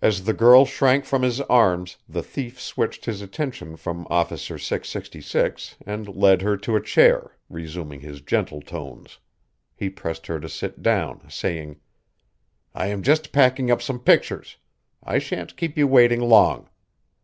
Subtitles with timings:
[0.00, 5.76] As the girl shrank from his arms the thief switched his attention from Officer 666
[5.86, 9.20] and led her to a chair, resuming his gentle tones.
[9.76, 11.76] He pressed her to sit down, saying:
[12.74, 14.56] "I am just packing up some pictures.
[15.04, 16.68] I shan't keep you waiting long.